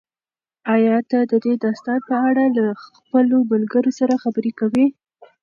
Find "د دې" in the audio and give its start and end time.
1.31-1.53